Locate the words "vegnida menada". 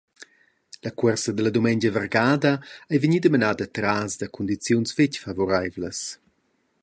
3.03-3.63